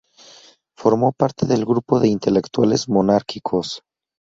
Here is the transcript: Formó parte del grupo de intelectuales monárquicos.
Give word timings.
Formó 0.75 1.11
parte 1.11 1.45
del 1.45 1.63
grupo 1.63 1.99
de 1.99 2.07
intelectuales 2.07 2.89
monárquicos. 2.89 3.83